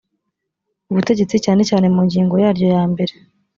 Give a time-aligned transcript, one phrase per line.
[0.91, 3.13] ubutegetsi cyane cyane mu ngingo yaryo yambere